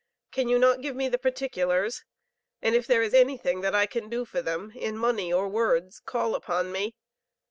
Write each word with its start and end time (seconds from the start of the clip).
Can 0.31 0.49
you 0.49 0.57
not 0.57 0.81
give 0.81 0.95
me 0.95 1.09
the 1.09 1.19
particulars? 1.19 2.03
and 2.59 2.73
if 2.73 2.87
there 2.87 3.03
is 3.03 3.13
anything 3.13 3.61
that 3.61 3.75
I 3.75 3.85
can 3.85 4.09
do 4.09 4.25
for 4.25 4.41
them 4.41 4.71
in 4.75 4.97
money 4.97 5.31
or 5.31 5.47
words, 5.47 5.99
call 5.99 6.33
upon 6.33 6.71
me. 6.71 6.95